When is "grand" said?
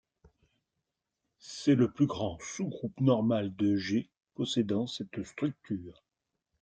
2.07-2.39